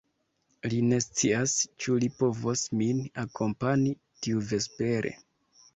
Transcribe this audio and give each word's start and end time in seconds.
Li 0.71 0.77
ne 0.91 0.97
scias, 1.05 1.53
ĉu 1.83 1.99
li 2.05 2.11
povos 2.23 2.65
min 2.81 3.05
akompani 3.27 3.95
tiuvespere. 4.25 5.19